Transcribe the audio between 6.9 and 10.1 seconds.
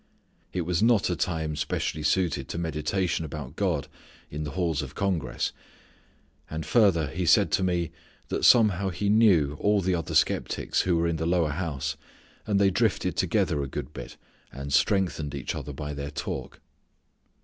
he said to me that somehow he knew all the